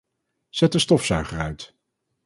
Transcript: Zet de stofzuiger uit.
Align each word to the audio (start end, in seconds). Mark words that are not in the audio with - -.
Zet 0.49 0.71
de 0.71 0.79
stofzuiger 0.79 1.39
uit. 1.39 1.75